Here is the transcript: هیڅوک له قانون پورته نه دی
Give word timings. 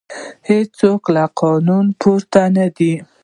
هیڅوک 0.49 1.01
له 1.15 1.23
قانون 1.39 1.85
پورته 1.99 2.41
نه 2.55 2.65
دی 2.77 2.93